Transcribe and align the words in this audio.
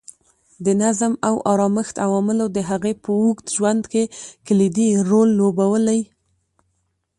د 0.65 0.67
نظم 0.81 1.13
او 1.27 1.35
ارامښت 1.51 1.95
عواملو 2.05 2.45
د 2.55 2.57
هغې 2.69 2.93
په 3.03 3.09
اوږد 3.21 3.47
ژوند 3.55 3.83
کې 3.91 4.03
کلیدي 4.47 4.89
رول 5.09 5.29
لوبولی. 5.39 6.01